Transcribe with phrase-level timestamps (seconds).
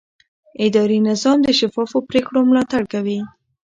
[0.65, 3.19] اداري نظام د شفافو پریکړو ملاتړ کوي.